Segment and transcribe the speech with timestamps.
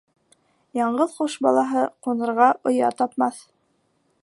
[0.79, 3.41] Яңғыҙ ҡош балаһы ҡунырға оя тапмаҫ.